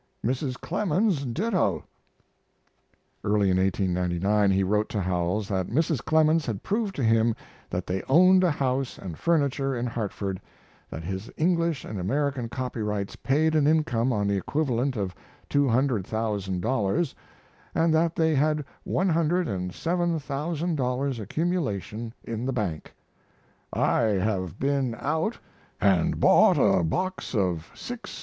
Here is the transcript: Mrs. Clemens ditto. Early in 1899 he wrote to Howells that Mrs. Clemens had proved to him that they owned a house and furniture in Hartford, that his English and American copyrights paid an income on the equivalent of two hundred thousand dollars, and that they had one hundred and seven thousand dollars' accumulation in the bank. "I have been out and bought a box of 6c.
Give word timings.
Mrs. 0.25 0.59
Clemens 0.59 1.25
ditto. 1.25 1.83
Early 3.23 3.51
in 3.51 3.57
1899 3.57 4.49
he 4.49 4.63
wrote 4.63 4.89
to 4.89 4.99
Howells 5.01 5.47
that 5.49 5.67
Mrs. 5.67 6.03
Clemens 6.03 6.47
had 6.47 6.63
proved 6.63 6.95
to 6.95 7.03
him 7.03 7.35
that 7.69 7.85
they 7.85 8.01
owned 8.09 8.43
a 8.43 8.49
house 8.49 8.97
and 8.97 9.15
furniture 9.19 9.75
in 9.75 9.85
Hartford, 9.85 10.41
that 10.89 11.03
his 11.03 11.29
English 11.37 11.85
and 11.85 11.99
American 11.99 12.49
copyrights 12.49 13.15
paid 13.15 13.53
an 13.53 13.67
income 13.67 14.11
on 14.11 14.27
the 14.27 14.37
equivalent 14.37 14.95
of 14.97 15.13
two 15.47 15.69
hundred 15.69 16.07
thousand 16.07 16.61
dollars, 16.61 17.13
and 17.75 17.93
that 17.93 18.15
they 18.15 18.33
had 18.33 18.65
one 18.83 19.09
hundred 19.09 19.47
and 19.47 19.71
seven 19.71 20.17
thousand 20.17 20.77
dollars' 20.77 21.19
accumulation 21.19 22.11
in 22.23 22.43
the 22.43 22.51
bank. 22.53 22.91
"I 23.71 23.99
have 24.17 24.57
been 24.59 24.95
out 24.97 25.37
and 25.79 26.19
bought 26.19 26.57
a 26.57 26.83
box 26.83 27.35
of 27.35 27.69
6c. 27.75 28.19